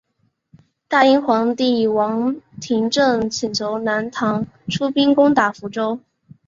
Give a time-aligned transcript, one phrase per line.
[0.87, 2.35] 大殷皇帝王
[2.69, 5.99] 延政请求南唐出兵攻打福州。